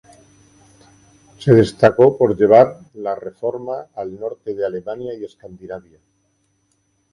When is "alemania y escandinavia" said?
4.65-5.99